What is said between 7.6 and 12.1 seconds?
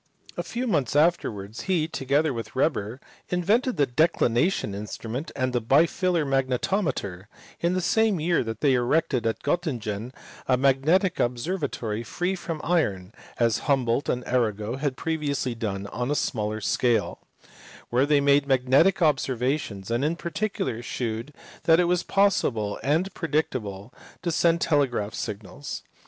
and in the same year they erected at Gottingen a magnetic observa tory